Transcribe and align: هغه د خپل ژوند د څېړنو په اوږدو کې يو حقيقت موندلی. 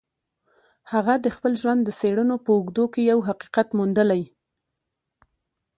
هغه 0.91 1.13
د 1.19 1.27
خپل 1.35 1.53
ژوند 1.61 1.81
د 1.83 1.89
څېړنو 1.99 2.35
په 2.45 2.49
اوږدو 2.55 2.85
کې 2.93 3.01
يو 3.11 3.19
حقيقت 3.27 3.67
موندلی. 3.77 4.23